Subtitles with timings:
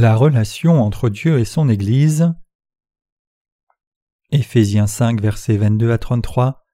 [0.00, 2.32] La relation entre Dieu et son Église.
[4.30, 6.64] Éphésiens 5, versets 22 à 33.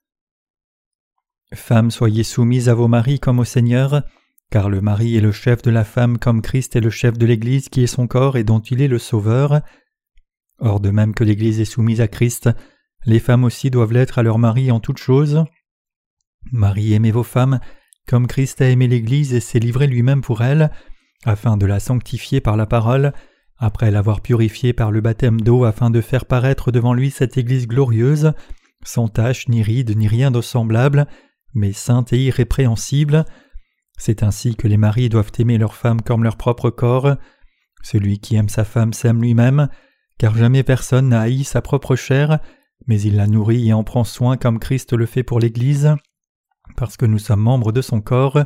[1.54, 4.02] Femmes, soyez soumises à vos maris comme au Seigneur,
[4.50, 7.24] car le mari est le chef de la femme comme Christ est le chef de
[7.24, 9.62] l'Église qui est son corps et dont il est le Sauveur.
[10.58, 12.50] Or de même que l'Église est soumise à Christ,
[13.06, 15.46] les femmes aussi doivent l'être à leur mari en toutes choses.
[16.52, 17.58] Marie, aimez vos femmes,
[18.06, 20.70] comme Christ a aimé l'Église et s'est livré lui-même pour elle,
[21.24, 23.12] afin de la sanctifier par la parole,
[23.58, 27.66] après l'avoir purifiée par le baptême d'eau afin de faire paraître devant lui cette Église
[27.66, 28.32] glorieuse,
[28.84, 31.06] sans tache ni ride ni rien de semblable,
[31.54, 33.24] mais sainte et irrépréhensible.
[33.96, 37.16] C'est ainsi que les maris doivent aimer leur femme comme leur propre corps.
[37.82, 39.68] Celui qui aime sa femme s'aime lui-même,
[40.18, 42.40] car jamais personne n'a haï sa propre chair,
[42.86, 45.94] mais il la nourrit et en prend soin comme Christ le fait pour l'Église,
[46.76, 48.40] parce que nous sommes membres de son corps.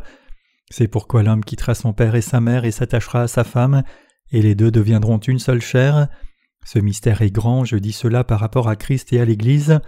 [0.70, 3.82] C'est pourquoi l'homme quittera son père et sa mère et s'attachera à sa femme,
[4.30, 6.08] et les deux deviendront une seule chair.
[6.64, 9.80] Ce mystère est grand, je dis cela par rapport à Christ et à l'Église.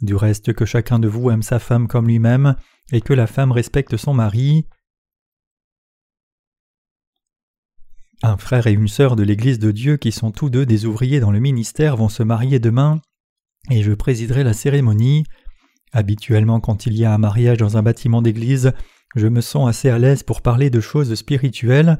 [0.00, 2.54] Du reste que chacun de vous aime sa femme comme lui-même,
[2.92, 4.66] et que la femme respecte son mari.
[8.22, 11.20] Un frère et une sœur de l'Église de Dieu qui sont tous deux des ouvriers
[11.20, 13.00] dans le ministère vont se marier demain,
[13.70, 15.24] et je présiderai la cérémonie.
[15.92, 18.72] Habituellement quand il y a un mariage dans un bâtiment d'église,
[19.14, 21.98] je me sens assez à l'aise pour parler de choses spirituelles,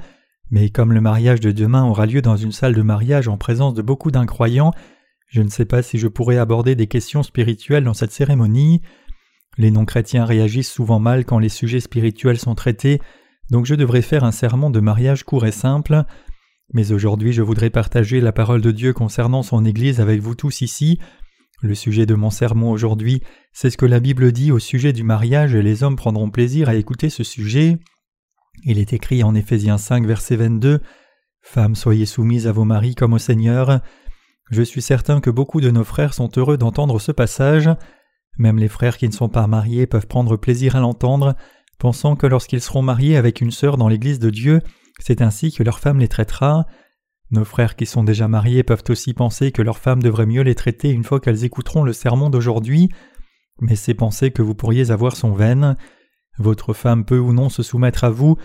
[0.50, 3.74] mais comme le mariage de demain aura lieu dans une salle de mariage en présence
[3.74, 4.72] de beaucoup d'incroyants,
[5.28, 8.82] je ne sais pas si je pourrai aborder des questions spirituelles dans cette cérémonie.
[9.58, 13.00] Les non-chrétiens réagissent souvent mal quand les sujets spirituels sont traités,
[13.50, 16.04] donc je devrais faire un sermon de mariage court et simple.
[16.72, 20.60] Mais aujourd'hui je voudrais partager la parole de Dieu concernant son Église avec vous tous
[20.60, 20.98] ici.
[21.64, 23.22] Le sujet de mon sermon aujourd'hui,
[23.54, 26.68] c'est ce que la Bible dit au sujet du mariage et les hommes prendront plaisir
[26.68, 27.78] à écouter ce sujet.
[28.64, 30.82] Il est écrit en Éphésiens 5 verset 22
[31.40, 33.80] Femmes, soyez soumises à vos maris comme au Seigneur.
[34.50, 37.70] Je suis certain que beaucoup de nos frères sont heureux d'entendre ce passage.
[38.36, 41.34] Même les frères qui ne sont pas mariés peuvent prendre plaisir à l'entendre,
[41.78, 44.60] pensant que lorsqu'ils seront mariés avec une sœur dans l'Église de Dieu,
[44.98, 46.66] c'est ainsi que leur femme les traitera.
[47.34, 50.54] Nos frères qui sont déjà mariés peuvent aussi penser que leur femme devrait mieux les
[50.54, 52.90] traiter une fois qu'elles écouteront le sermon d'aujourd'hui,
[53.60, 55.76] mais ces pensées que vous pourriez avoir sont vaines.
[56.38, 58.36] Votre femme peut ou non se soumettre à vous.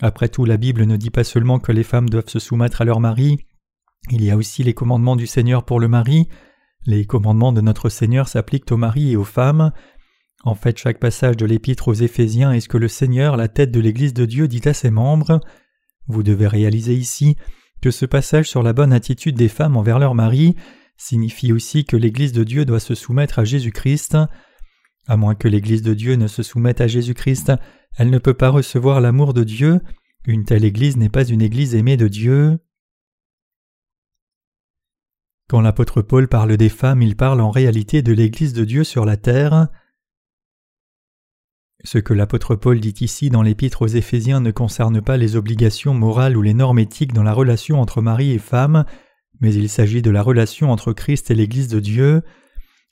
[0.00, 2.84] Après tout, la Bible ne dit pas seulement que les femmes doivent se soumettre à
[2.84, 3.38] leur mari,
[4.12, 6.28] il y a aussi les commandements du Seigneur pour le mari.
[6.86, 9.72] Les commandements de notre Seigneur s'appliquent aux maris et aux femmes.
[10.44, 13.72] En fait, chaque passage de l'épître aux Éphésiens est ce que le Seigneur, la tête
[13.72, 15.40] de l'Église de Dieu, dit à ses membres.
[16.06, 17.36] Vous devez réaliser ici
[17.82, 20.56] que ce passage sur la bonne attitude des femmes envers leur mari
[20.96, 24.16] signifie aussi que l'Église de Dieu doit se soumettre à Jésus-Christ.
[25.06, 27.52] À moins que l'Église de Dieu ne se soumette à Jésus-Christ,
[27.96, 29.80] elle ne peut pas recevoir l'amour de Dieu.
[30.26, 32.58] Une telle Église n'est pas une Église aimée de Dieu.
[35.48, 39.04] Quand l'apôtre Paul parle des femmes, il parle en réalité de l'Église de Dieu sur
[39.04, 39.68] la terre.
[41.84, 45.94] Ce que l'apôtre Paul dit ici dans l'épître aux Éphésiens ne concerne pas les obligations
[45.94, 48.84] morales ou les normes éthiques dans la relation entre mari et femme,
[49.40, 52.22] mais il s'agit de la relation entre Christ et l'Église de Dieu.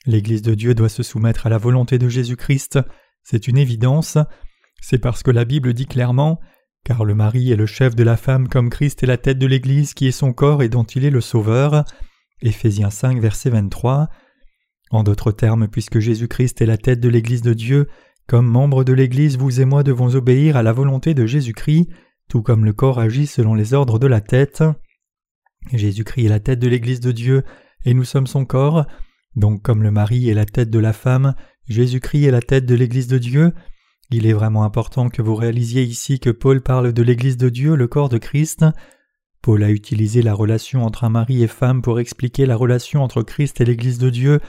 [0.05, 2.79] L'Église de Dieu doit se soumettre à la volonté de Jésus-Christ,
[3.23, 4.19] c'est une évidence.
[4.81, 6.39] C'est parce que la Bible dit clairement
[6.85, 9.47] car le mari est le chef de la femme comme Christ est la tête de
[9.47, 11.83] l'Église qui est son corps et dont il est le Sauveur.
[12.41, 14.07] Éphésiens 5 verset 23.
[14.91, 17.87] En d'autres termes, puisque Jésus-Christ est la tête de l'Église de Dieu,
[18.27, 21.89] comme membres de l'Église, vous et moi devons obéir à la volonté de Jésus-Christ,
[22.29, 24.63] tout comme le corps agit selon les ordres de la tête.
[25.73, 27.43] Jésus-Christ est la tête de l'Église de Dieu,
[27.85, 28.85] et nous sommes son corps,
[29.35, 31.35] donc comme le mari est la tête de la femme,
[31.67, 33.53] Jésus-Christ est la tête de l'Église de Dieu,
[34.11, 37.75] il est vraiment important que vous réalisiez ici que Paul parle de l'Église de Dieu,
[37.75, 38.63] le corps de Christ.
[39.41, 43.23] Paul a utilisé la relation entre un mari et femme pour expliquer la relation entre
[43.23, 44.39] Christ et l'Église de Dieu,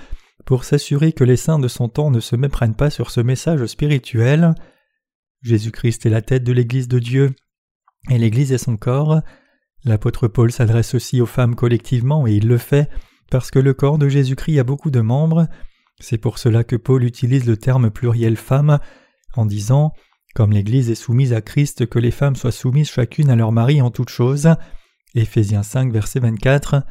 [0.46, 3.66] pour s'assurer que les saints de son temps ne se méprennent pas sur ce message
[3.66, 4.54] spirituel.
[5.43, 7.34] Jésus-Christ est la tête de l'Église de Dieu,
[8.08, 9.20] et l'Église est son corps.
[9.84, 12.88] L'apôtre Paul s'adresse aussi aux femmes collectivement, et il le fait
[13.28, 15.48] parce que le corps de Jésus-Christ a beaucoup de membres.
[15.98, 18.78] C'est pour cela que Paul utilise le terme pluriel femme
[19.34, 19.92] en disant
[20.34, 23.82] Comme l'Église est soumise à Christ, que les femmes soient soumises chacune à leur mari
[23.82, 24.49] en toutes choses.
[25.16, 26.82] Éphésiens 5, verset 24.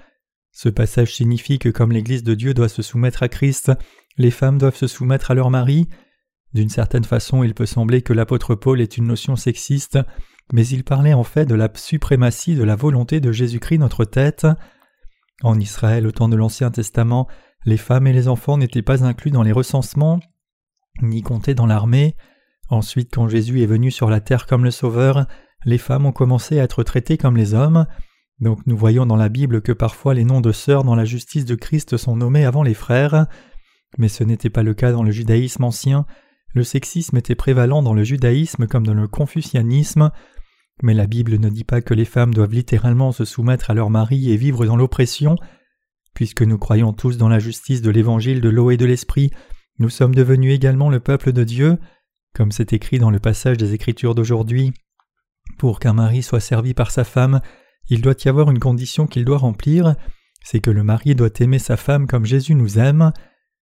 [0.56, 3.74] Ce passage signifie que comme l'Église de Dieu doit se soumettre à Christ,
[4.18, 5.90] les femmes doivent se soumettre à leur mari.
[6.54, 10.00] D'une certaine façon, il peut sembler que l'apôtre Paul est une notion sexiste,
[10.54, 14.48] mais il parlait en fait de la suprématie de la volonté de Jésus-Christ notre tête.
[15.44, 17.28] En Israël, au temps de l'Ancien Testament,
[17.66, 20.22] les femmes et les enfants n'étaient pas inclus dans les recensements,
[21.02, 22.16] ni comptés dans l'armée.
[22.70, 25.28] Ensuite, quand Jésus est venu sur la terre comme le Sauveur,
[25.66, 27.88] les femmes ont commencé à être traitées comme les hommes.
[28.40, 31.46] Donc nous voyons dans la Bible que parfois les noms de sœurs dans la justice
[31.46, 33.28] de Christ sont nommés avant les frères,
[33.98, 36.06] mais ce n'était pas le cas dans le judaïsme ancien,
[36.54, 40.10] le sexisme était prévalent dans le judaïsme comme dans le confucianisme,
[40.82, 43.90] mais la Bible ne dit pas que les femmes doivent littéralement se soumettre à leur
[43.90, 45.36] mari et vivre dans l'oppression.
[46.14, 49.32] Puisque nous croyons tous dans la justice de l'évangile de l'eau et de l'esprit,
[49.80, 51.78] nous sommes devenus également le peuple de Dieu,
[52.34, 54.74] comme c'est écrit dans le passage des Écritures d'aujourd'hui.
[55.58, 57.42] Pour qu'un mari soit servi par sa femme,
[57.90, 59.96] il doit y avoir une condition qu'il doit remplir,
[60.44, 63.12] c'est que le mari doit aimer sa femme comme Jésus nous aime.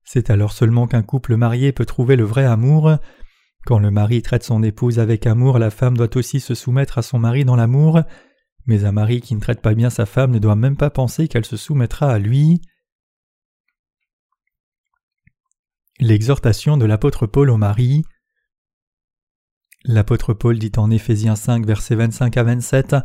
[0.04, 2.98] C'est alors seulement qu'un couple marié peut trouver le vrai amour.
[3.66, 7.04] Quand le mari traite son épouse avec amour, la femme doit aussi se soumettre à
[7.04, 8.02] son mari dans l'amour,
[8.66, 11.28] mais un mari qui ne traite pas bien sa femme ne doit même pas penser
[11.28, 12.62] qu'elle se soumettra à lui.
[16.00, 18.04] L'exhortation de l'apôtre Paul au mari.
[19.84, 22.96] L'apôtre Paul dit en Éphésiens 5, versets 25 à 27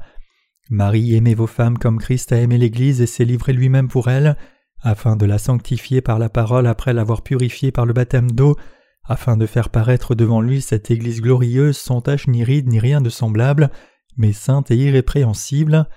[0.68, 4.36] Marie, aimez vos femmes comme Christ a aimé l'Église et s'est livré lui-même pour elle,
[4.80, 8.56] afin de la sanctifier par la parole après l'avoir purifiée par le baptême d'eau,
[9.04, 13.00] afin de faire paraître devant lui cette Église glorieuse sans tache ni ride ni rien
[13.00, 13.70] de semblable,
[14.16, 15.88] mais sainte et irrépréhensible.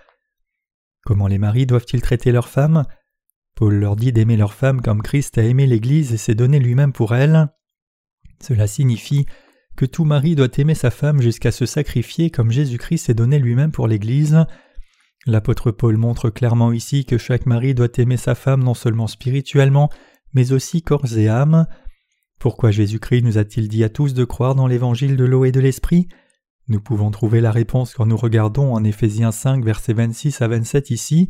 [1.03, 2.85] Comment les maris doivent-ils traiter leurs femmes?
[3.55, 6.93] Paul leur dit d'aimer leurs femmes comme Christ a aimé l'Église et s'est donné lui-même
[6.93, 7.49] pour elle.
[8.41, 9.25] Cela signifie
[9.75, 13.71] que tout mari doit aimer sa femme jusqu'à se sacrifier comme Jésus-Christ s'est donné lui-même
[13.71, 14.45] pour l'Église.
[15.25, 19.89] L'apôtre Paul montre clairement ici que chaque mari doit aimer sa femme non seulement spirituellement,
[20.33, 21.65] mais aussi corps et âme.
[22.39, 25.59] Pourquoi Jésus-Christ nous a-t-il dit à tous de croire dans l'évangile de l'eau et de
[25.59, 26.07] l'esprit?
[26.69, 30.91] Nous pouvons trouver la réponse quand nous regardons en Éphésiens 5 versets 26 à 27
[30.91, 31.29] ici,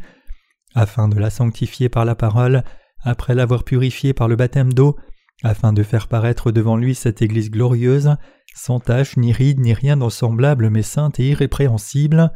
[0.75, 2.63] afin de la sanctifier par la parole,
[3.01, 4.97] après l'avoir purifiée par le baptême d'eau,
[5.43, 8.15] afin de faire paraître devant lui cette Église glorieuse,
[8.55, 12.31] sans tache, ni ride, ni rien de semblable, mais sainte et irrépréhensible.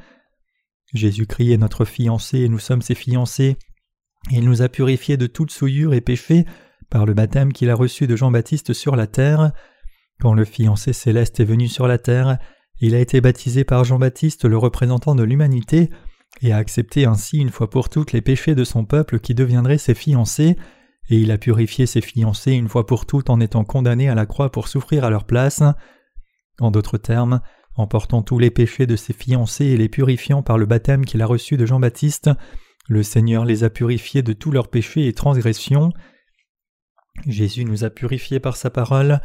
[0.93, 3.57] Jésus-Christ est notre fiancé et nous sommes ses fiancés.
[4.31, 6.45] Il nous a purifiés de toute souillure et péché
[6.89, 9.51] par le baptême qu'il a reçu de Jean-Baptiste sur la terre.
[10.21, 12.37] Quand le fiancé céleste est venu sur la terre,
[12.79, 15.89] il a été baptisé par Jean-Baptiste, le représentant de l'humanité,
[16.41, 19.77] et a accepté ainsi une fois pour toutes les péchés de son peuple qui deviendraient
[19.77, 20.55] ses fiancés,
[21.09, 24.25] et il a purifié ses fiancés une fois pour toutes en étant condamné à la
[24.25, 25.61] croix pour souffrir à leur place.
[26.59, 27.41] En d'autres termes,
[27.75, 31.21] en portant tous les péchés de ses fiancés et les purifiant par le baptême qu'il
[31.21, 32.29] a reçu de Jean-Baptiste,
[32.87, 35.91] le Seigneur les a purifiés de tous leurs péchés et transgressions.
[37.27, 39.21] Jésus nous a purifiés par sa parole,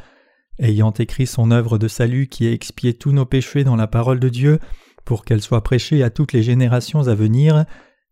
[0.59, 4.21] ayant écrit son œuvre de salut qui a expié tous nos péchés dans la parole
[4.21, 4.59] de Dieu,
[5.05, 7.65] pour qu'elle soit prêchée à toutes les générations à venir,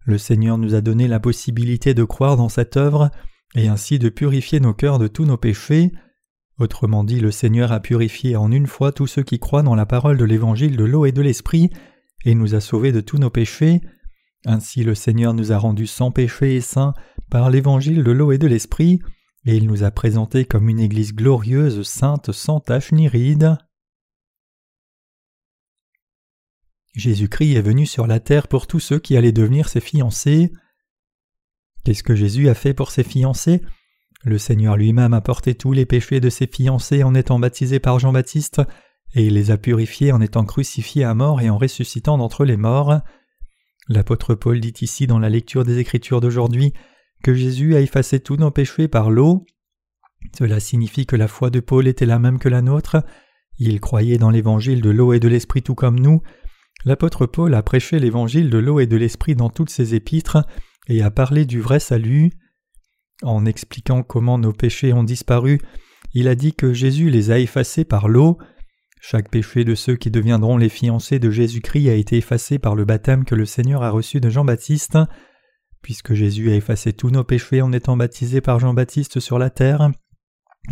[0.05, 3.11] le Seigneur nous a donné la possibilité de croire dans cette œuvre,
[3.55, 5.93] et ainsi de purifier nos cœurs de tous nos péchés.
[6.59, 9.87] Autrement dit, le Seigneur a purifié en une fois tous ceux qui croient dans la
[9.87, 11.71] parole de l'évangile de l'eau et de l'esprit,
[12.25, 13.81] et nous a sauvés de tous nos péchés.
[14.45, 16.95] Ainsi le Seigneur nous a rendus sans péché et saints
[17.31, 19.01] par l'évangile de l'eau et de l'esprit,
[19.45, 23.57] et il nous a présentés comme une Église glorieuse, sainte, sans tache ni ride.
[26.95, 30.51] Jésus-Christ est venu sur la terre pour tous ceux qui allaient devenir ses fiancés.
[31.87, 33.63] Qu'est-ce que Jésus a fait pour ses fiancés?
[34.25, 38.01] Le Seigneur lui-même a porté tous les péchés de ses fiancés en étant baptisé par
[38.01, 38.61] Jean-Baptiste,
[39.15, 42.57] et il les a purifiés en étant crucifié à mort et en ressuscitant d'entre les
[42.57, 43.03] morts.
[43.89, 46.73] L'apôtre Paul dit ici dans la lecture des Écritures d'aujourd'hui
[47.23, 49.47] que Jésus a effacé tous nos péchés par l'eau.
[50.37, 52.97] Cela signifie que la foi de Paul était la même que la nôtre.
[53.61, 56.21] Il croyait dans l'évangile de l'eau et de l'esprit tout comme nous.
[56.85, 60.39] L'apôtre Paul a prêché l'évangile de l'eau et de l'esprit dans toutes ses épîtres
[60.89, 62.31] et a parlé du vrai salut.
[63.23, 65.61] En expliquant comment nos péchés ont disparu,
[66.13, 68.39] il a dit que Jésus les a effacés par l'eau.
[69.01, 72.85] Chaque péché de ceux qui deviendront les fiancés de Jésus-Christ a été effacé par le
[72.85, 74.99] baptême que le Seigneur a reçu de Jean-Baptiste.
[75.83, 79.91] Puisque Jésus a effacé tous nos péchés en étant baptisé par Jean-Baptiste sur la terre,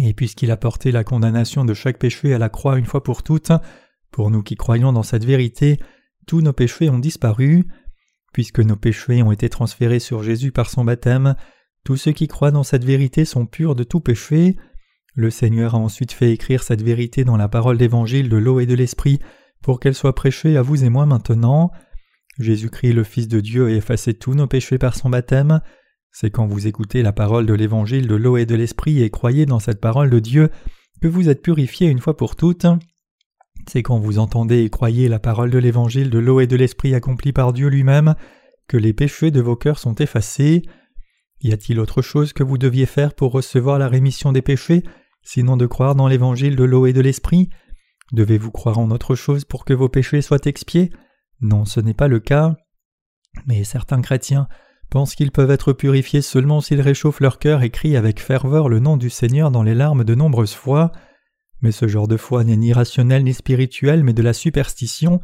[0.01, 3.23] et puisqu'il a porté la condamnation de chaque péché à la croix une fois pour
[3.23, 3.53] toutes,
[4.11, 5.79] pour nous qui croyons dans cette vérité,
[6.27, 7.69] tous nos péchés ont disparu.
[8.35, 11.37] Puisque nos péchés ont été transférés sur Jésus par son baptême,
[11.85, 14.57] tous ceux qui croient dans cette vérité sont purs de tout péché.
[15.15, 18.67] Le Seigneur a ensuite fait écrire cette vérité dans la parole d'évangile de l'eau et
[18.67, 19.21] de l'esprit
[19.63, 21.71] pour qu'elle soit prêchée à vous et moi maintenant.
[22.41, 25.61] Jésus-Christ, le Fils de Dieu, a effacé tous nos péchés par son baptême.
[26.11, 29.47] C'est quand vous écoutez la parole de l'évangile de l'eau et de l'esprit et croyez
[29.47, 30.51] dans cette parole de Dieu
[31.01, 32.67] que vous êtes purifiés une fois pour toutes.
[33.67, 36.95] C'est quand vous entendez et croyez la parole de l'évangile de l'eau et de l'esprit
[36.95, 38.15] accompli par Dieu lui-même
[38.69, 40.63] que les péchés de vos cœurs sont effacés.
[41.41, 44.83] Y a-t-il autre chose que vous deviez faire pour recevoir la rémission des péchés,
[45.23, 47.51] sinon de croire dans l'évangile de l'eau et de l'esprit?
[48.13, 50.91] Devez-vous croire en autre chose pour que vos péchés soient expiés?
[51.41, 52.57] Non, ce n'est pas le cas.
[53.47, 54.47] Mais certains chrétiens
[54.91, 58.79] pensent qu'ils peuvent être purifiés seulement s'ils réchauffent leur cœur et crient avec ferveur le
[58.79, 60.93] nom du Seigneur dans les larmes de nombreuses fois.
[61.65, 65.23] Mais ce genre de foi n'est ni rationnel ni spirituel, mais de la superstition.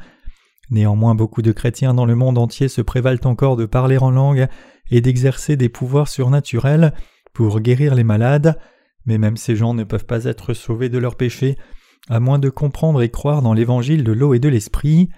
[0.71, 4.49] Néanmoins, beaucoup de chrétiens dans le monde entier se prévalent encore de parler en langue
[4.91, 6.95] et d'exercer des pouvoirs surnaturels
[7.35, 8.59] pour guérir les malades,
[9.05, 11.59] mais même ces gens ne peuvent pas être sauvés de leurs péchés,
[12.09, 15.11] à moins de comprendre et croire dans l'évangile de l'eau et de l'esprit.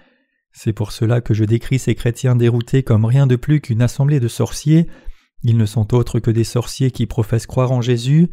[0.51, 4.19] C'est pour cela que je décris ces chrétiens déroutés comme rien de plus qu'une assemblée
[4.19, 4.87] de sorciers.
[5.43, 8.27] Ils ne sont autres que des sorciers qui professent croire en Jésus.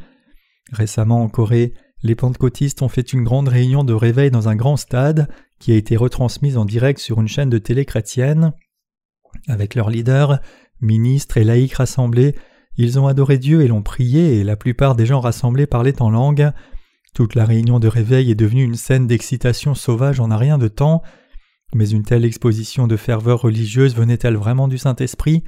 [0.72, 4.76] Récemment en Corée, les pentecôtistes ont fait une grande réunion de réveil dans un grand
[4.76, 5.28] stade
[5.58, 8.52] qui a été retransmise en direct sur une chaîne de télé chrétienne.
[9.48, 10.40] Avec leurs leaders,
[10.80, 12.34] ministres et laïcs rassemblés,
[12.76, 16.10] ils ont adoré Dieu et l'ont prié et la plupart des gens rassemblés parlaient en
[16.10, 16.50] langue.
[17.14, 20.68] Toute la réunion de réveil est devenue une scène d'excitation sauvage en un rien de
[20.68, 21.02] temps.
[21.74, 25.44] Mais une telle exposition de ferveur religieuse venait-elle vraiment du Saint-Esprit?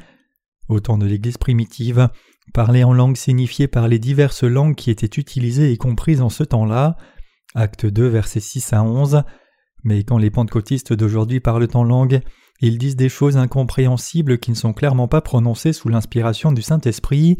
[0.69, 2.09] Au temps de l'Église primitive,
[2.53, 6.97] parler en langue signifiait parler diverses langues qui étaient utilisées et comprises en ce temps-là.
[7.55, 9.23] Acte 2, versets 6 à 11.
[9.85, 12.21] Mais quand les pentecôtistes d'aujourd'hui parlent en langue,
[12.61, 17.39] ils disent des choses incompréhensibles qui ne sont clairement pas prononcées sous l'inspiration du Saint-Esprit.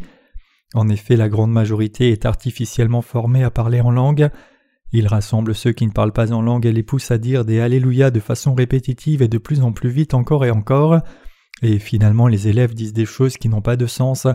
[0.73, 4.29] En effet, la grande majorité est artificiellement formée à parler en langue.
[4.91, 7.59] Ils rassemblent ceux qui ne parlent pas en langue et les poussent à dire des
[7.59, 10.99] Alléluia de façon répétitive et de plus en plus vite encore et encore.
[11.61, 14.27] Et finalement, les élèves disent des choses qui n'ont pas de sens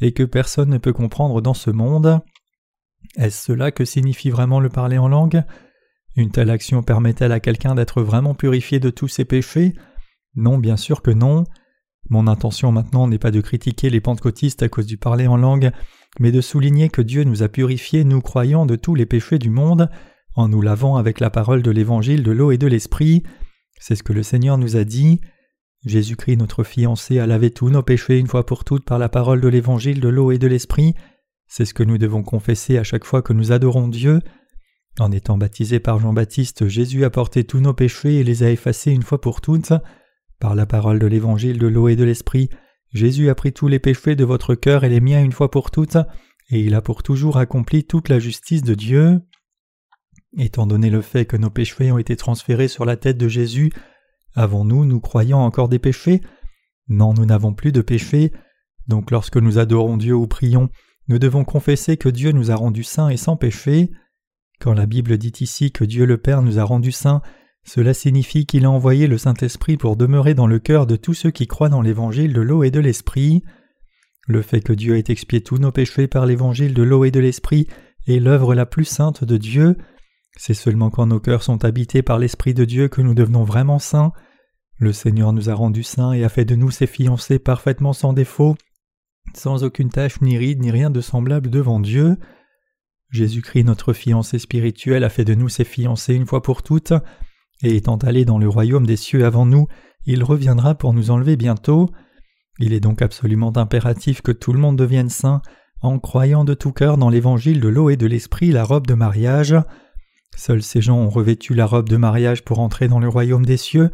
[0.00, 2.20] et que personne ne peut comprendre dans ce monde.
[3.16, 5.44] Est-ce cela que signifie vraiment le parler en langue?
[6.16, 9.74] Une telle action permet-elle à quelqu'un d'être vraiment purifié de tous ses péchés?
[10.36, 11.44] Non, bien sûr que non.
[12.10, 15.70] Mon intention maintenant n'est pas de critiquer les pentecôtistes à cause du parler en langue,
[16.20, 19.50] mais de souligner que Dieu nous a purifiés, nous croyants, de tous les péchés du
[19.50, 19.90] monde,
[20.36, 23.22] en nous lavant avec la parole de l'évangile de l'eau et de l'esprit.
[23.80, 25.20] C'est ce que le Seigneur nous a dit.
[25.84, 29.40] Jésus-Christ, notre fiancé, a lavé tous nos péchés une fois pour toutes par la parole
[29.40, 30.94] de l'évangile de l'eau et de l'esprit.
[31.46, 34.20] C'est ce que nous devons confesser à chaque fois que nous adorons Dieu.
[34.98, 38.92] En étant baptisé par Jean-Baptiste, Jésus a porté tous nos péchés et les a effacés
[38.92, 39.72] une fois pour toutes.
[40.40, 42.48] Par la parole de l'évangile de l'eau et de l'esprit,
[42.92, 45.70] Jésus a pris tous les péchés de votre cœur et les miens une fois pour
[45.70, 45.96] toutes,
[46.50, 49.20] et il a pour toujours accompli toute la justice de Dieu.
[50.38, 53.72] Étant donné le fait que nos péchés ont été transférés sur la tête de Jésus,
[54.34, 56.20] avons-nous, nous croyant, encore des péchés?
[56.88, 58.32] Non, nous n'avons plus de péchés.
[58.86, 60.68] Donc lorsque nous adorons Dieu ou prions,
[61.08, 63.90] nous devons confesser que Dieu nous a rendus saints et sans péché.
[64.60, 67.22] Quand la Bible dit ici que Dieu le Père nous a rendus saints,
[67.64, 71.30] cela signifie qu'il a envoyé le Saint-Esprit pour demeurer dans le cœur de tous ceux
[71.30, 73.42] qui croient dans l'évangile de l'eau et de l'esprit.
[74.26, 77.20] Le fait que Dieu ait expié tous nos péchés par l'évangile de l'eau et de
[77.20, 77.66] l'esprit
[78.06, 79.76] est l'œuvre la plus sainte de Dieu.
[80.36, 83.78] C'est seulement quand nos cœurs sont habités par l'Esprit de Dieu que nous devenons vraiment
[83.78, 84.12] saints.
[84.78, 88.12] Le Seigneur nous a rendus saints et a fait de nous ses fiancés parfaitement sans
[88.12, 88.56] défaut,
[89.34, 92.16] sans aucune tache ni ride ni rien de semblable devant Dieu.
[93.10, 96.92] Jésus-Christ, notre fiancé spirituel, a fait de nous ses fiancés une fois pour toutes
[97.62, 99.68] et étant allé dans le royaume des cieux avant nous,
[100.06, 101.90] il reviendra pour nous enlever bientôt.
[102.58, 105.40] Il est donc absolument impératif que tout le monde devienne saint
[105.80, 108.94] en croyant de tout cœur dans l'évangile de l'eau et de l'esprit, la robe de
[108.94, 109.54] mariage.
[110.36, 113.56] Seuls ces gens ont revêtu la robe de mariage pour entrer dans le royaume des
[113.56, 113.90] cieux.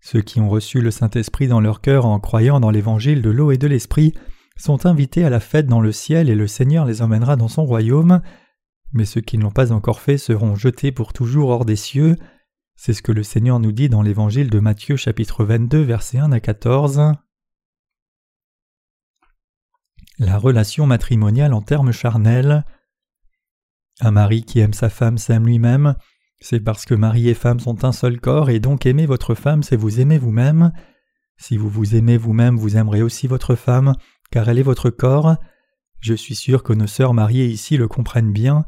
[0.00, 3.50] Ceux qui ont reçu le Saint-Esprit dans leur cœur en croyant dans l'évangile de l'eau
[3.52, 4.14] et de l'esprit
[4.56, 7.64] sont invités à la fête dans le ciel et le Seigneur les emmènera dans son
[7.64, 8.20] royaume.
[8.92, 12.16] Mais ceux qui ne l'ont pas encore fait seront jetés pour toujours hors des cieux.
[12.76, 16.32] C'est ce que le Seigneur nous dit dans l'évangile de Matthieu chapitre 22 versets 1
[16.32, 17.12] à 14.
[20.18, 22.64] La relation matrimoniale en termes charnels.
[24.00, 25.94] Un mari qui aime sa femme s'aime lui-même.
[26.40, 29.62] C'est parce que mari et femme sont un seul corps et donc aimer votre femme
[29.62, 30.72] c'est vous aimer vous-même.
[31.36, 33.94] Si vous vous aimez vous-même, vous aimerez aussi votre femme,
[34.30, 35.36] car elle est votre corps.
[36.00, 38.64] Je suis sûr que nos sœurs mariées ici le comprennent bien.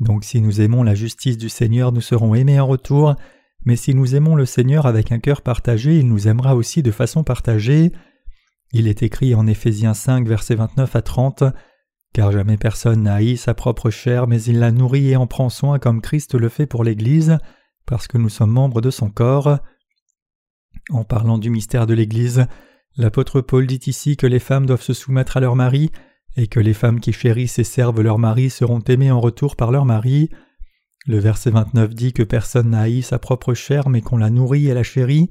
[0.00, 3.14] Donc si nous aimons la justice du Seigneur, nous serons aimés en retour,
[3.64, 6.90] mais si nous aimons le Seigneur avec un cœur partagé, il nous aimera aussi de
[6.90, 7.92] façon partagée.
[8.72, 11.44] Il est écrit en Éphésiens 5, versets 29 à 30
[12.12, 15.48] Car jamais personne n'a haï sa propre chair, mais il la nourrit et en prend
[15.48, 17.38] soin comme Christ le fait pour l'Église,
[17.86, 19.58] parce que nous sommes membres de son corps.
[20.90, 22.46] En parlant du mystère de l'Église,
[22.96, 25.90] l'apôtre Paul dit ici que les femmes doivent se soumettre à leur mari,
[26.36, 29.70] et que les femmes qui chérissent et servent leur mari seront aimées en retour par
[29.70, 30.28] leur mari.
[31.06, 34.68] Le verset 29 dit que personne n'a haï sa propre chair, mais qu'on la nourrit
[34.68, 35.30] et la chérit.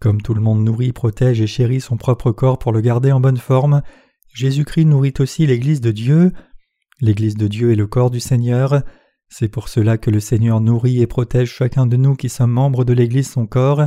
[0.00, 3.20] Comme tout le monde nourrit, protège et chérit son propre corps pour le garder en
[3.20, 3.82] bonne forme,
[4.36, 6.30] Jésus-Christ nourrit aussi l'Église de Dieu.
[7.00, 8.82] L'Église de Dieu est le corps du Seigneur.
[9.30, 12.84] C'est pour cela que le Seigneur nourrit et protège chacun de nous qui sommes membres
[12.84, 13.84] de l'Église son corps.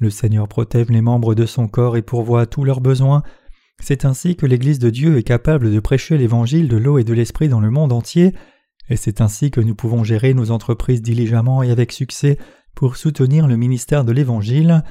[0.00, 3.22] Le Seigneur protège les membres de son corps et pourvoit à tous leurs besoins.
[3.80, 7.14] C'est ainsi que l'Église de Dieu est capable de prêcher l'Évangile de l'eau et de
[7.14, 8.34] l'Esprit dans le monde entier,
[8.90, 12.36] et c'est ainsi que nous pouvons gérer nos entreprises diligemment et avec succès
[12.74, 14.82] pour soutenir le ministère de l'Évangile.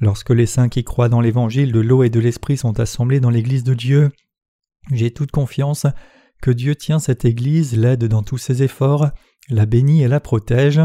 [0.00, 3.30] Lorsque les saints qui croient dans l'Évangile de l'eau et de l'Esprit sont assemblés dans
[3.30, 4.10] l'Église de Dieu,
[4.92, 5.86] j'ai toute confiance
[6.42, 9.10] que Dieu tient cette Église, l'aide dans tous ses efforts,
[9.48, 10.80] la bénit et la protège.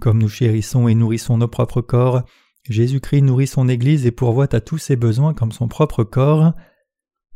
[0.00, 2.22] Comme nous chérissons et nourrissons nos propres corps,
[2.68, 6.52] Jésus-Christ nourrit son Église et pourvoit à tous ses besoins comme son propre corps.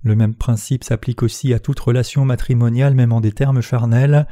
[0.02, 4.26] Le même principe s'applique aussi à toute relation matrimoniale même en des termes charnels.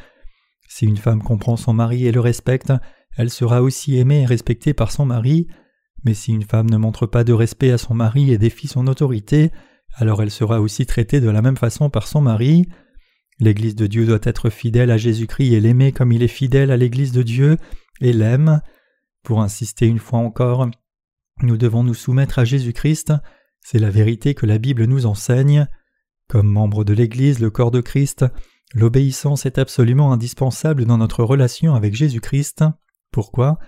[0.69, 2.73] Si une femme comprend son mari et le respecte,
[3.17, 5.49] elle sera aussi aimée et respectée par son mari,
[6.05, 8.87] mais si une femme ne montre pas de respect à son mari et défie son
[8.87, 9.51] autorité,
[9.95, 12.67] alors elle sera aussi traitée de la même façon par son mari.
[13.39, 16.77] L'Église de Dieu doit être fidèle à Jésus-Christ et l'aimer comme il est fidèle à
[16.77, 17.57] l'Église de Dieu
[18.01, 18.61] et l'aime.
[19.23, 20.69] Pour insister une fois encore,
[21.43, 23.13] nous devons nous soumettre à Jésus-Christ,
[23.61, 25.67] c'est la vérité que la Bible nous enseigne.
[26.29, 28.25] Comme membre de l'Église, le corps de Christ,
[28.75, 32.65] l'obéissance est absolument indispensable dans notre relation avec Jésus-Christ.
[33.11, 33.59] Pourquoi?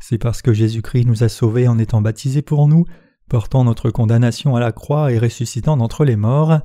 [0.00, 2.84] C'est parce que Jésus-Christ nous a sauvés en étant baptisé pour nous,
[3.28, 6.60] portant notre condamnation à la croix et ressuscitant d'entre les morts.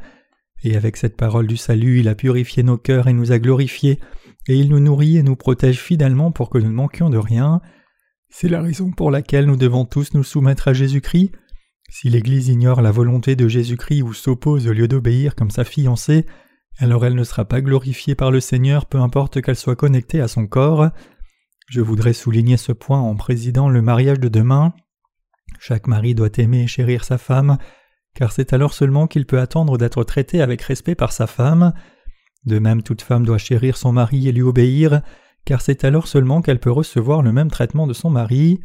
[0.63, 3.99] Et avec cette parole du salut, il a purifié nos cœurs et nous a glorifiés,
[4.47, 7.61] et il nous nourrit et nous protège fidèlement pour que nous ne manquions de rien.
[8.29, 11.31] C'est la raison pour laquelle nous devons tous nous soumettre à Jésus-Christ.
[11.89, 16.25] Si l'Église ignore la volonté de Jésus-Christ ou s'oppose au lieu d'obéir comme sa fiancée,
[16.79, 20.27] alors elle ne sera pas glorifiée par le Seigneur peu importe qu'elle soit connectée à
[20.27, 20.89] son corps.
[21.67, 24.73] Je voudrais souligner ce point en présidant le mariage de demain.
[25.59, 27.57] Chaque mari doit aimer et chérir sa femme,
[28.13, 31.73] car c'est alors seulement qu'il peut attendre d'être traité avec respect par sa femme.
[32.45, 35.01] De même, toute femme doit chérir son mari et lui obéir,
[35.43, 38.59] car c'est alors seulement qu'elle peut recevoir le même traitement de son mari.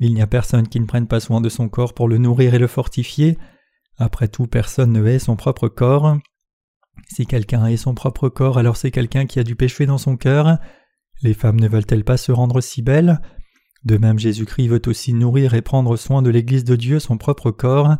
[0.00, 2.54] Il n'y a personne qui ne prenne pas soin de son corps pour le nourrir
[2.54, 3.36] et le fortifier.
[3.98, 6.16] Après tout, personne ne hait son propre corps.
[7.08, 10.16] Si quelqu'un hait son propre corps, alors c'est quelqu'un qui a du péché dans son
[10.16, 10.58] cœur.
[11.24, 13.18] Les femmes ne veulent-elles pas se rendre si belles?
[13.84, 17.50] De même, Jésus-Christ veut aussi nourrir et prendre soin de l'Église de Dieu, son propre
[17.50, 17.96] corps.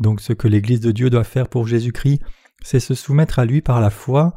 [0.00, 2.22] Donc ce que l'Église de Dieu doit faire pour Jésus-Christ,
[2.62, 4.34] c'est se soumettre à lui par la foi.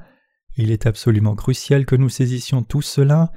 [0.58, 3.32] Il est absolument crucial que nous saisissions tous cela.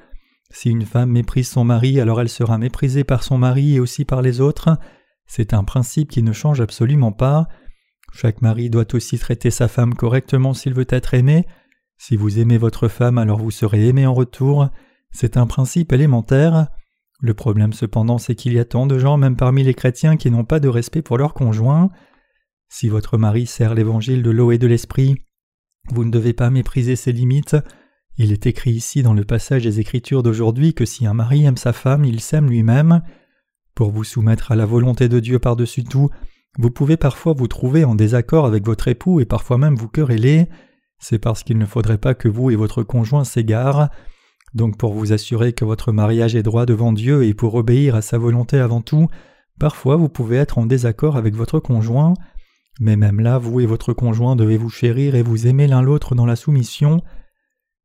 [0.51, 4.05] Si une femme méprise son mari, alors elle sera méprisée par son mari et aussi
[4.05, 4.77] par les autres.
[5.27, 7.47] C'est un principe qui ne change absolument pas.
[8.13, 11.47] Chaque mari doit aussi traiter sa femme correctement s'il veut être aimé.
[12.05, 14.71] Si vous aimez votre femme, alors vous serez aimé en retour.
[15.13, 16.67] C'est un principe élémentaire.
[17.21, 20.29] Le problème cependant, c'est qu'il y a tant de gens, même parmi les chrétiens, qui
[20.29, 21.91] n'ont pas de respect pour leur conjoint.
[22.69, 25.15] Si votre mari sert l'évangile de l'eau et de l'esprit,
[25.93, 27.55] vous ne devez pas mépriser ses limites.
[28.17, 31.57] Il est écrit ici dans le passage des Écritures d'aujourd'hui que si un mari aime
[31.57, 33.03] sa femme, il s'aime lui-même.
[33.77, 36.11] Pour vous soumettre à la volonté de Dieu par-dessus tout,
[36.59, 40.49] vous pouvez parfois vous trouver en désaccord avec votre époux et parfois même vous quereller.
[41.03, 43.91] C'est parce qu'il ne faudrait pas que vous et votre conjoint s'égarent.
[44.55, 48.03] Donc pour vous assurer que votre mariage est droit devant Dieu et pour obéir à
[48.03, 49.09] sa volonté avant tout,
[49.59, 52.15] parfois vous pouvez être en désaccord avec votre conjoint.
[52.79, 56.15] Mais même là, vous et votre conjoint devez vous chérir et vous aimer l'un l'autre
[56.15, 57.03] dans la soumission.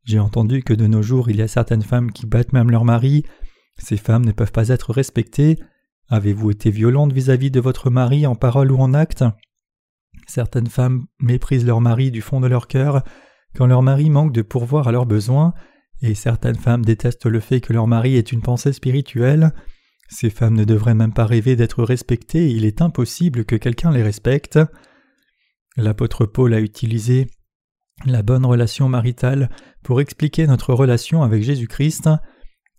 [0.04, 2.86] J'ai entendu que de nos jours il y a certaines femmes qui battent même leur
[2.86, 3.24] mari.
[3.80, 5.58] Ces femmes ne peuvent pas être respectées.
[6.08, 9.24] Avez-vous été violente vis-à-vis de votre mari en parole ou en acte?
[10.26, 13.04] Certaines femmes méprisent leur mari du fond de leur cœur
[13.56, 15.54] quand leur mari manque de pourvoir à leurs besoins,
[16.02, 19.52] et certaines femmes détestent le fait que leur mari ait une pensée spirituelle.
[20.10, 24.04] Ces femmes ne devraient même pas rêver d'être respectées, il est impossible que quelqu'un les
[24.04, 24.60] respecte.
[25.76, 27.28] L'apôtre Paul a utilisé
[28.06, 29.50] la bonne relation maritale
[29.84, 32.10] pour expliquer notre relation avec Jésus-Christ.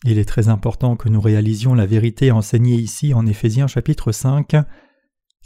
[0.04, 4.54] Il est très important que nous réalisions la vérité enseignée ici en Éphésiens chapitre 5.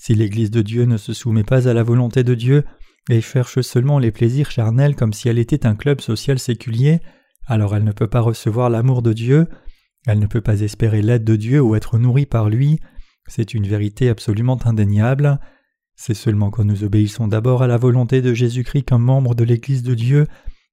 [0.04, 2.64] Si l'Église de Dieu ne se soumet pas à la volonté de Dieu
[3.08, 6.98] et cherche seulement les plaisirs charnels comme si elle était un club social séculier,
[7.46, 9.46] alors elle ne peut pas recevoir l'amour de Dieu,
[10.08, 12.80] elle ne peut pas espérer l'aide de Dieu ou être nourrie par lui,
[13.28, 15.38] c'est une vérité absolument indéniable.
[15.94, 19.84] C'est seulement quand nous obéissons d'abord à la volonté de Jésus-Christ comme membre de l'Église
[19.84, 20.26] de Dieu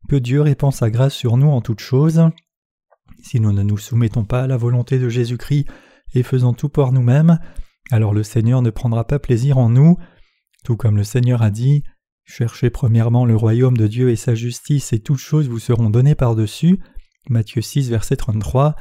[0.10, 2.32] que Dieu répand sa grâce sur nous en toutes choses.
[3.22, 5.68] Si nous ne nous soumettons pas à la volonté de Jésus-Christ
[6.16, 7.38] et faisons tout pour nous-mêmes,
[7.92, 9.98] alors le Seigneur ne prendra pas plaisir en nous,
[10.64, 11.84] tout comme le Seigneur a dit
[12.26, 16.14] Cherchez premièrement le royaume de Dieu et sa justice, et toutes choses vous seront données
[16.14, 16.80] par-dessus.
[17.28, 18.76] Matthieu 6, verset 33.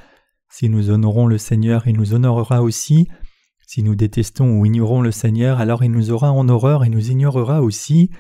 [0.51, 3.09] Si nous honorons le Seigneur, il nous honorera aussi.
[3.67, 7.11] Si nous détestons ou ignorons le Seigneur, alors il nous aura en horreur et nous
[7.11, 8.11] ignorera aussi.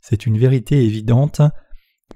[0.00, 1.42] C'est une vérité évidente.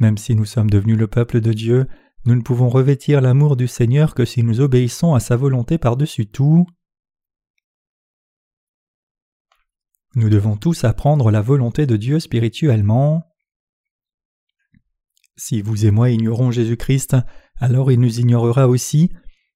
[0.01, 1.87] Même si nous sommes devenus le peuple de Dieu,
[2.25, 6.27] nous ne pouvons revêtir l'amour du Seigneur que si nous obéissons à sa volonté par-dessus
[6.27, 6.67] tout.
[10.17, 13.25] Nous devons tous apprendre la volonté de Dieu spirituellement.
[15.37, 17.17] Si vous et moi ignorons Jésus-Christ,
[17.57, 19.11] alors il nous ignorera aussi.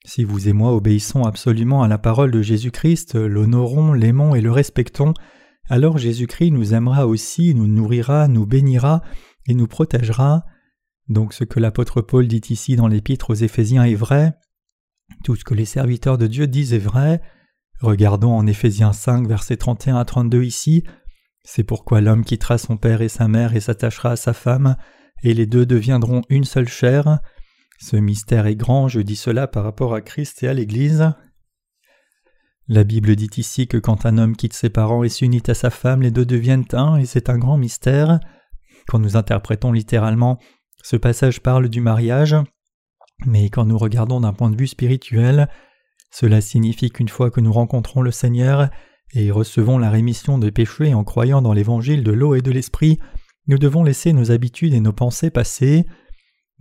[0.04, 4.50] Si vous et moi obéissons absolument à la parole de Jésus-Christ, l'honorons, l'aimons et le
[4.50, 5.14] respectons,
[5.68, 9.02] alors Jésus-Christ nous aimera aussi, nous nourrira, nous bénira
[9.46, 10.44] et nous protégera.
[11.08, 14.34] Donc ce que l'apôtre Paul dit ici dans l'épître aux Éphésiens est vrai.
[15.22, 17.20] Tout ce que les serviteurs de Dieu disent est vrai.
[17.80, 20.84] Regardons en Éphésiens 5, versets 31 à 32 ici.
[21.44, 24.76] C'est pourquoi l'homme quittera son père et sa mère et s'attachera à sa femme,
[25.22, 27.20] et les deux deviendront une seule chair.
[27.78, 31.12] Ce mystère est grand, je dis cela par rapport à Christ et à l'Église.
[32.66, 35.70] La Bible dit ici que quand un homme quitte ses parents et s'unit à sa
[35.70, 38.18] femme, les deux deviennent un, et c'est un grand mystère.
[38.88, 40.38] Quand nous interprétons littéralement,
[40.82, 42.36] ce passage parle du mariage,
[43.24, 45.48] mais quand nous regardons d'un point de vue spirituel,
[46.10, 48.70] cela signifie qu'une fois que nous rencontrons le Seigneur
[49.14, 52.98] et recevons la rémission des péchés en croyant dans l'évangile de l'eau et de l'esprit,
[53.46, 55.86] nous devons laisser nos habitudes et nos pensées passer.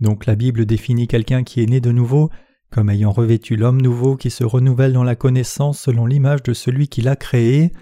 [0.00, 2.30] Donc la Bible définit quelqu'un qui est né de nouveau
[2.70, 6.88] comme ayant revêtu l'homme nouveau qui se renouvelle dans la connaissance selon l'image de celui
[6.88, 7.72] qui l'a créé.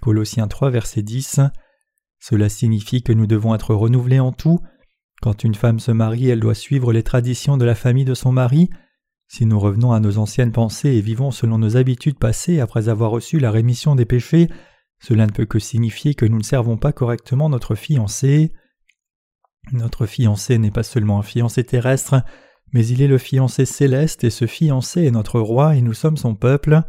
[0.00, 1.40] Colossiens 3 verset 10.
[2.20, 4.60] Cela signifie que nous devons être renouvelés en tout.
[5.20, 8.30] Quand une femme se marie, elle doit suivre les traditions de la famille de son
[8.30, 8.70] mari.
[9.28, 13.10] Si nous revenons à nos anciennes pensées et vivons selon nos habitudes passées après avoir
[13.10, 14.48] reçu la rémission des péchés,
[15.00, 18.52] cela ne peut que signifier que nous ne servons pas correctement notre fiancé.
[19.72, 22.22] Notre fiancé n'est pas seulement un fiancé terrestre,
[22.72, 26.16] mais il est le fiancé céleste et ce fiancé est notre roi et nous sommes
[26.16, 26.82] son peuple.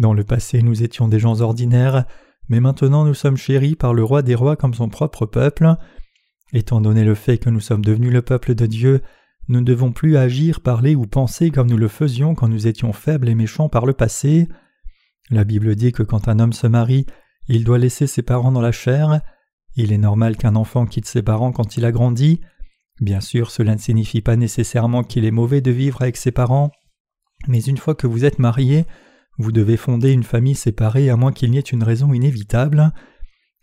[0.00, 2.06] Dans le passé nous étions des gens ordinaires,
[2.48, 5.76] mais maintenant nous sommes chéris par le roi des rois comme son propre peuple.
[6.52, 9.00] Étant donné le fait que nous sommes devenus le peuple de Dieu,
[9.48, 12.92] nous ne devons plus agir, parler ou penser comme nous le faisions quand nous étions
[12.92, 14.48] faibles et méchants par le passé.
[15.30, 17.06] La Bible dit que quand un homme se marie,
[17.48, 19.20] il doit laisser ses parents dans la chair.
[19.74, 22.40] Il est normal qu'un enfant quitte ses parents quand il a grandi.
[23.00, 26.70] Bien sûr, cela ne signifie pas nécessairement qu'il est mauvais de vivre avec ses parents,
[27.48, 28.84] mais une fois que vous êtes marié,
[29.38, 32.92] vous devez fonder une famille séparée à moins qu'il n'y ait une raison inévitable.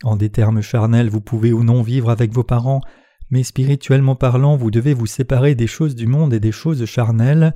[0.04, 2.82] En des termes charnels, vous pouvez ou non vivre avec vos parents,
[3.30, 7.54] mais spirituellement parlant, vous devez vous séparer des choses du monde et des choses charnelles.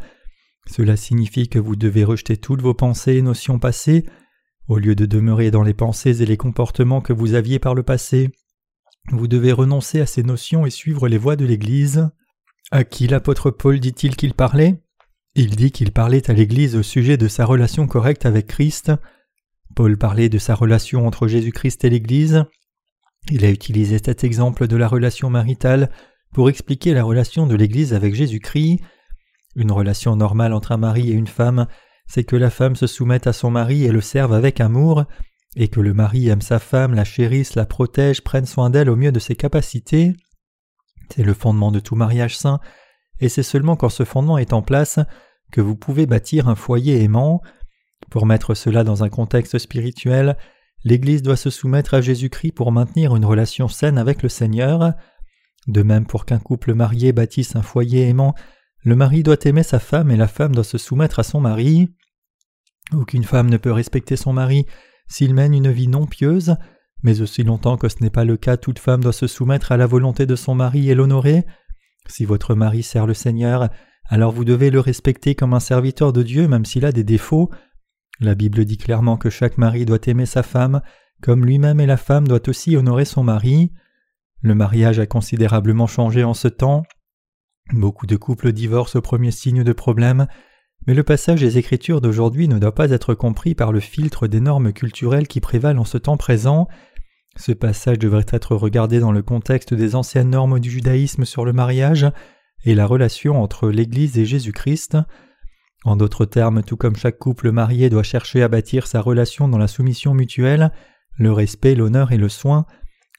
[0.68, 4.06] Cela signifie que vous devez rejeter toutes vos pensées et notions passées,
[4.68, 7.84] au lieu de demeurer dans les pensées et les comportements que vous aviez par le
[7.84, 8.32] passé.
[9.12, 12.10] Vous devez renoncer à ces notions et suivre les voies de l'Église.
[12.72, 14.82] À qui l'apôtre Paul dit-il qu'il parlait?
[15.36, 18.92] Il dit qu'il parlait à l'Église au sujet de sa relation correcte avec Christ.
[19.76, 22.46] Paul parlait de sa relation entre Jésus-Christ et l'Église.
[23.30, 25.90] Il a utilisé cet exemple de la relation maritale
[26.34, 28.82] pour expliquer la relation de l'Église avec Jésus-Christ.
[29.56, 31.68] Une relation normale entre un mari et une femme,
[32.08, 35.06] c'est que la femme se soumette à son mari et le serve avec amour,
[35.56, 38.96] et que le mari aime sa femme, la chérisse, la protège, prenne soin d'elle au
[38.96, 40.14] mieux de ses capacités.
[41.14, 42.60] C'est le fondement de tout mariage saint,
[43.20, 45.00] et c'est seulement quand ce fondement est en place
[45.52, 47.42] que vous pouvez bâtir un foyer aimant.
[48.10, 50.36] Pour mettre cela dans un contexte spirituel,
[50.84, 54.94] l'Église doit se soumettre à Jésus-Christ pour maintenir une relation saine avec le Seigneur.
[55.68, 58.36] De même pour qu'un couple marié bâtisse un foyer aimant,
[58.84, 61.90] le mari doit aimer sa femme et la femme doit se soumettre à son mari.
[62.92, 64.66] Aucune femme ne peut respecter son mari
[65.08, 66.56] s'il mène une vie non pieuse,
[67.02, 69.78] mais aussi longtemps que ce n'est pas le cas, toute femme doit se soumettre à
[69.78, 71.46] la volonté de son mari et l'honorer.
[72.08, 73.70] Si votre mari sert le Seigneur,
[74.06, 77.50] alors vous devez le respecter comme un serviteur de Dieu même s'il a des défauts.
[78.20, 80.82] La Bible dit clairement que chaque mari doit aimer sa femme,
[81.22, 83.72] comme lui-même et la femme doit aussi honorer son mari.
[84.42, 86.84] Le mariage a considérablement changé en ce temps.
[87.72, 90.28] Beaucoup de couples divorcent au premier signe de problème,
[90.86, 94.42] mais le passage des Écritures d'aujourd'hui ne doit pas être compris par le filtre des
[94.42, 96.68] normes culturelles qui prévalent en ce temps présent.
[97.38, 101.54] Ce passage devrait être regardé dans le contexte des anciennes normes du judaïsme sur le
[101.54, 102.06] mariage
[102.66, 104.98] et la relation entre l'Église et Jésus-Christ.
[105.86, 109.58] En d'autres termes, tout comme chaque couple marié doit chercher à bâtir sa relation dans
[109.58, 110.72] la soumission mutuelle,
[111.18, 112.66] le respect, l'honneur et le soin,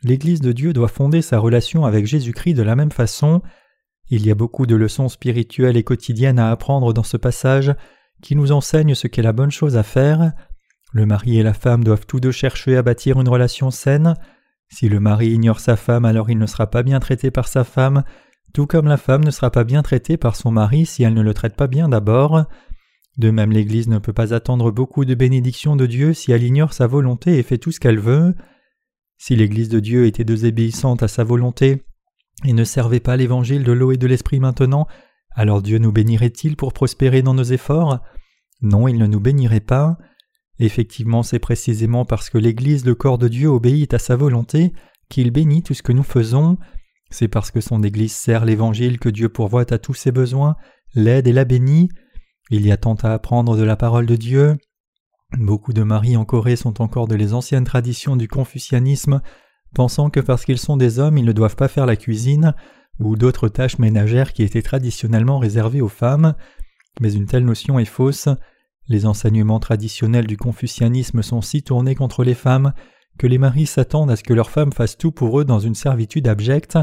[0.03, 3.43] l'Église de Dieu doit fonder sa relation avec Jésus-Christ de la même façon,
[4.11, 7.75] il y a beaucoup de leçons spirituelles et quotidiennes à apprendre dans ce passage
[8.23, 10.33] qui nous enseignent ce qu'est la bonne chose à faire.
[10.93, 14.15] Le mari et la femme doivent tous deux chercher à bâtir une relation saine.
[14.69, 17.65] Si le mari ignore sa femme, alors il ne sera pas bien traité par sa
[17.65, 18.05] femme,
[18.55, 21.23] tout comme la femme ne sera pas bien traitée par son mari si elle ne
[21.23, 22.45] le traite pas bien d'abord.
[23.19, 26.73] De même l'Église ne peut pas attendre beaucoup de bénédictions de Dieu si elle ignore
[26.73, 28.35] sa volonté et fait tout ce qu'elle veut.
[29.19, 31.85] Si l'Église de Dieu était désobéissante à sa volonté,
[32.45, 34.87] et ne servait pas l'évangile de l'eau et de l'esprit maintenant,
[35.31, 38.01] alors Dieu nous bénirait-il pour prospérer dans nos efforts?
[38.61, 39.99] Non, il ne nous bénirait pas.
[40.59, 44.73] Effectivement, c'est précisément parce que l'Église, le corps de Dieu, obéit à sa volonté
[45.09, 46.57] qu'il bénit tout ce que nous faisons.
[47.15, 50.57] C'est parce que son Église sert l'Évangile que Dieu pourvoit à tous ses besoins,
[50.97, 51.89] l'aide et la bénit.
[52.51, 54.57] Il y a tant à apprendre de la parole de Dieu.
[55.39, 59.21] Beaucoup de maris en Corée sont encore de les anciennes traditions du confucianisme,
[59.77, 62.53] pensant que parce qu'ils sont des hommes, ils ne doivent pas faire la cuisine
[62.99, 66.35] ou d'autres tâches ménagères qui étaient traditionnellement réservées aux femmes.
[67.01, 68.29] Mais une telle notion est fausse.
[68.89, 72.73] Les enseignements traditionnels du confucianisme sont si tournés contre les femmes
[73.19, 75.75] que les maris s'attendent à ce que leurs femmes fassent tout pour eux dans une
[75.75, 76.79] servitude abjecte,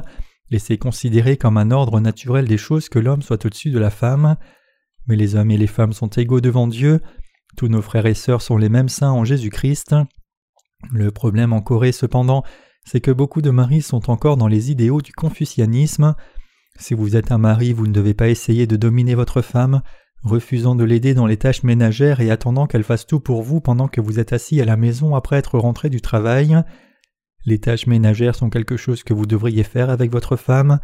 [0.52, 3.90] et c'est considéré comme un ordre naturel des choses que l'homme soit au-dessus de la
[3.90, 4.36] femme.
[5.08, 7.02] Mais les hommes et les femmes sont égaux devant Dieu,
[7.58, 9.96] tous nos frères et sœurs sont les mêmes saints en Jésus-Christ.
[10.92, 12.44] Le problème en Corée cependant,
[12.86, 16.16] c'est que beaucoup de maris sont encore dans les idéaux du confucianisme.
[16.78, 19.82] Si vous êtes un mari, vous ne devez pas essayer de dominer votre femme,
[20.24, 23.88] refusant de l'aider dans les tâches ménagères et attendant qu'elle fasse tout pour vous pendant
[23.88, 26.62] que vous êtes assis à la maison après être rentré du travail.
[27.46, 30.80] Les tâches ménagères sont quelque chose que vous devriez faire avec votre femme.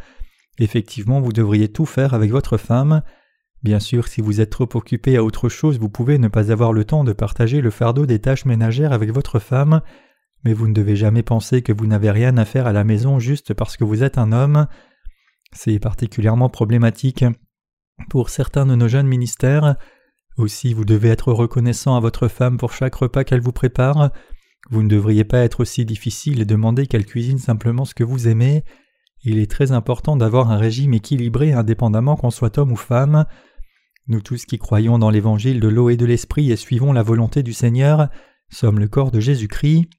[0.58, 3.04] Effectivement, vous devriez tout faire avec votre femme.
[3.62, 6.74] Bien sûr, si vous êtes trop occupé à autre chose, vous pouvez ne pas avoir
[6.74, 9.82] le temps de partager le fardeau des tâches ménagères avec votre femme,
[10.46, 13.20] mais vous ne devez jamais penser que vous n'avez rien à faire à la maison
[13.20, 14.68] juste parce que vous êtes un homme.
[15.54, 17.24] C'est particulièrement problématique
[18.10, 19.76] pour certains de nos jeunes ministères,
[20.38, 24.12] aussi vous devez être reconnaissant à votre femme pour chaque repas qu'elle vous prépare.
[24.70, 28.28] Vous ne devriez pas être aussi difficile et demander qu'elle cuisine simplement ce que vous
[28.28, 28.64] aimez.
[29.24, 33.26] Il est très important d'avoir un régime équilibré indépendamment qu'on soit homme ou femme.
[34.08, 37.44] Nous tous qui croyons dans l'évangile de l'eau et de l'esprit et suivons la volonté
[37.44, 38.10] du Seigneur
[38.50, 39.90] sommes le corps de Jésus-Christ.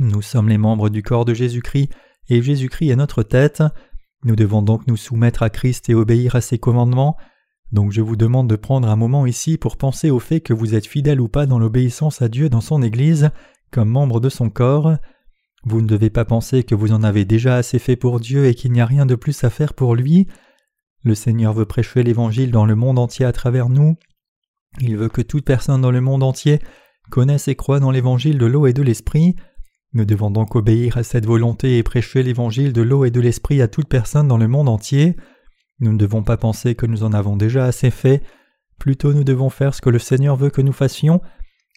[0.00, 1.90] Nous sommes les membres du corps de Jésus-Christ
[2.28, 3.62] et Jésus-Christ est notre tête.
[4.24, 7.16] Nous devons donc nous soumettre à Christ et obéir à ses commandements.
[7.72, 10.74] Donc je vous demande de prendre un moment ici pour penser au fait que vous
[10.74, 13.30] êtes fidèle ou pas dans l'obéissance à Dieu dans son Église,
[13.70, 14.96] comme membre de son corps.
[15.64, 18.54] Vous ne devez pas penser que vous en avez déjà assez fait pour Dieu et
[18.54, 20.26] qu'il n'y a rien de plus à faire pour lui.
[21.04, 23.96] Le Seigneur veut prêcher l'Évangile dans le monde entier à travers nous.
[24.80, 26.60] Il veut que toute personne dans le monde entier
[27.10, 29.36] connaisse et croie dans l'Évangile de l'eau et de l'Esprit.
[29.94, 33.62] Nous devons donc obéir à cette volonté et prêcher l'évangile de l'eau et de l'esprit
[33.62, 35.16] à toute personne dans le monde entier.
[35.80, 38.22] Nous ne devons pas penser que nous en avons déjà assez fait,
[38.78, 41.20] plutôt nous devons faire ce que le Seigneur veut que nous fassions.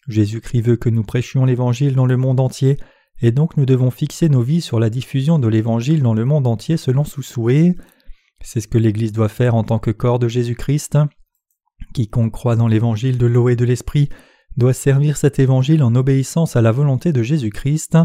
[0.08, 2.76] Jésus-Christ veut que nous prêchions l'évangile dans le monde entier,
[3.22, 6.46] et donc nous devons fixer nos vies sur la diffusion de l'évangile dans le monde
[6.46, 7.76] entier selon son souhait.
[8.40, 10.98] C'est ce que l'Église doit faire en tant que corps de Jésus-Christ.
[11.94, 14.08] Quiconque croit dans l'évangile de l'eau et de l'esprit
[14.56, 17.98] doit servir cet évangile en obéissance à la volonté de Jésus-Christ.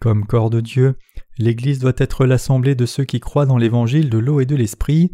[0.00, 0.96] Comme corps de Dieu,
[1.38, 5.12] l'Église doit être l'assemblée de ceux qui croient dans l'évangile de l'eau et de l'esprit.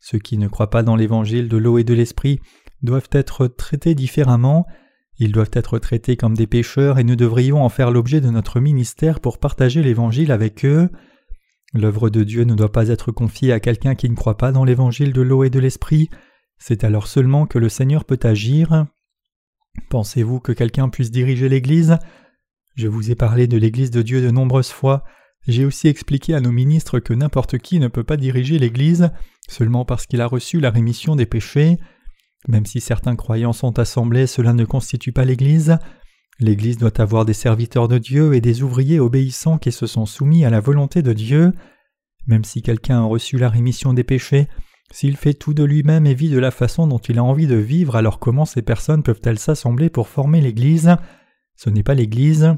[0.00, 2.40] Ceux qui ne croient pas dans l'évangile de l'eau et de l'esprit
[2.82, 4.66] doivent être traités différemment.
[5.18, 8.60] Ils doivent être traités comme des pécheurs et nous devrions en faire l'objet de notre
[8.60, 10.90] ministère pour partager l'évangile avec eux.
[11.72, 14.64] L'œuvre de Dieu ne doit pas être confiée à quelqu'un qui ne croit pas dans
[14.64, 16.10] l'évangile de l'eau et de l'esprit.
[16.58, 18.86] C'est alors seulement que le Seigneur peut agir.
[19.88, 21.98] Pensez-vous que quelqu'un puisse diriger l'Église?
[22.74, 25.04] Je vous ai parlé de l'Église de Dieu de nombreuses fois.
[25.46, 29.10] J'ai aussi expliqué à nos ministres que n'importe qui ne peut pas diriger l'Église
[29.48, 31.78] seulement parce qu'il a reçu la rémission des péchés.
[32.48, 35.78] Même si certains croyants sont assemblés, cela ne constitue pas l'Église.
[36.38, 40.44] L'Église doit avoir des serviteurs de Dieu et des ouvriers obéissants qui se sont soumis
[40.44, 41.52] à la volonté de Dieu.
[42.26, 44.48] Même si quelqu'un a reçu la rémission des péchés,
[44.92, 47.56] s'il fait tout de lui-même et vit de la façon dont il a envie de
[47.56, 50.96] vivre, alors comment ces personnes peuvent-elles s'assembler pour former l'Église?
[51.56, 52.54] Ce n'est pas l'Église.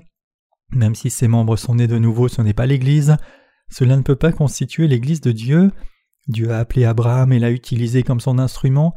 [0.72, 3.16] Même si ses membres sont nés de nouveau, ce n'est pas l'Église.
[3.70, 5.72] Cela ne peut pas constituer l'Église de Dieu.
[6.26, 8.94] Dieu a appelé Abraham et l'a utilisé comme son instrument.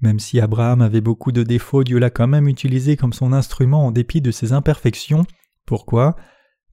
[0.00, 3.86] Même si Abraham avait beaucoup de défauts, Dieu l'a quand même utilisé comme son instrument
[3.86, 5.24] en dépit de ses imperfections.
[5.64, 6.16] Pourquoi?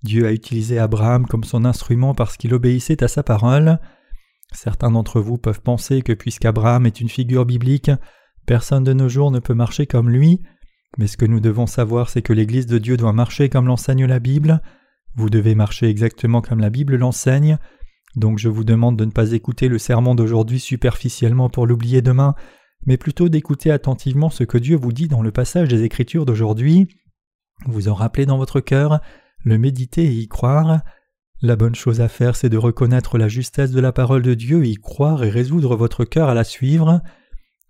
[0.01, 3.79] Dieu a utilisé Abraham comme son instrument parce qu'il obéissait à sa parole.
[4.51, 7.91] Certains d'entre vous peuvent penser que puisqu'Abraham est une figure biblique,
[8.45, 10.41] personne de nos jours ne peut marcher comme lui,
[10.97, 14.05] mais ce que nous devons savoir c'est que l'Église de Dieu doit marcher comme l'enseigne
[14.05, 14.61] la Bible.
[15.15, 17.57] Vous devez marcher exactement comme la Bible l'enseigne,
[18.15, 22.33] donc je vous demande de ne pas écouter le sermon d'aujourd'hui superficiellement pour l'oublier demain,
[22.85, 26.87] mais plutôt d'écouter attentivement ce que Dieu vous dit dans le passage des Écritures d'aujourd'hui,
[27.65, 28.99] vous en rappeler dans votre cœur,
[29.43, 30.81] le méditer et y croire,
[31.41, 34.65] la bonne chose à faire, c'est de reconnaître la justesse de la parole de Dieu,
[34.65, 37.01] y croire et résoudre votre cœur à la suivre.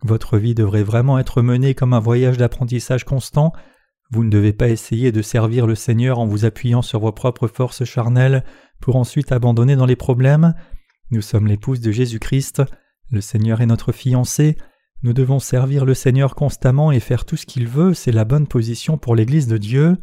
[0.01, 3.53] Votre vie devrait vraiment être menée comme un voyage d'apprentissage constant.
[4.11, 7.47] Vous ne devez pas essayer de servir le Seigneur en vous appuyant sur vos propres
[7.47, 8.43] forces charnelles
[8.81, 10.55] pour ensuite abandonner dans les problèmes.
[11.11, 12.63] Nous sommes l'épouse de Jésus-Christ,
[13.11, 14.57] le Seigneur est notre fiancé,
[15.03, 18.47] Nous devons servir le Seigneur constamment et faire tout ce qu'il veut, c'est la bonne
[18.47, 19.97] position pour l'Église de Dieu.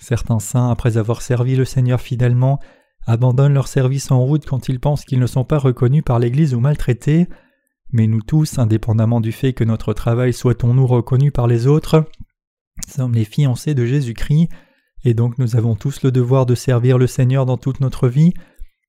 [0.00, 2.58] Certains saints, après avoir servi le Seigneur fidèlement,
[3.06, 6.54] abandonnent leur service en route quand ils pensent qu'ils ne sont pas reconnus par l'Église
[6.54, 7.28] ou maltraités.
[7.92, 12.04] Mais nous tous, indépendamment du fait que notre travail soit-on-nous reconnu par les autres,
[12.86, 14.48] sommes les fiancés de Jésus-Christ,
[15.04, 18.34] et donc nous avons tous le devoir de servir le Seigneur dans toute notre vie,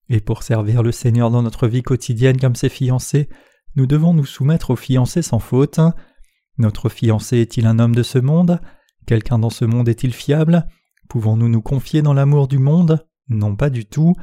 [0.10, 3.30] et pour servir le Seigneur dans notre vie quotidienne comme ses fiancés,
[3.76, 5.80] nous devons nous soumettre au fiancé sans faute.
[6.58, 8.60] Notre fiancé est-il un homme de ce monde?
[9.06, 10.66] Quelqu'un dans ce monde est-il fiable?
[11.08, 13.06] Pouvons-nous nous confier dans l'amour du monde?
[13.30, 14.16] Non, pas du tout.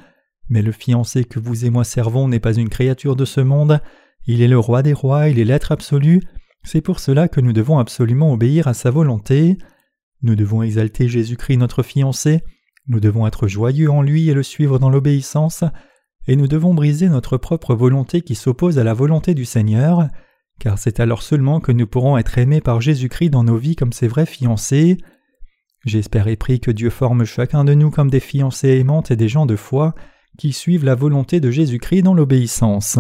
[0.49, 3.81] Mais le fiancé que vous et moi servons n'est pas une créature de ce monde,
[4.27, 6.23] il est le roi des rois, il est l'être absolu,
[6.63, 9.59] c'est pour cela que nous devons absolument obéir à sa volonté.
[10.23, 12.43] Nous devons exalter Jésus-Christ notre fiancé,
[12.89, 15.65] nous devons être joyeux en lui et le suivre dans l'obéissance,
[16.27, 20.09] et nous devons briser notre propre volonté qui s'oppose à la volonté du Seigneur,
[20.59, 23.93] car c'est alors seulement que nous pourrons être aimés par Jésus-Christ dans nos vies comme
[23.93, 24.97] ses vrais fiancés.
[25.85, 29.29] J'espère et prie que Dieu forme chacun de nous comme des fiancés aimantes et des
[29.29, 29.95] gens de foi
[30.39, 32.99] qui suivent la volonté de Jésus-Christ dans l'obéissance.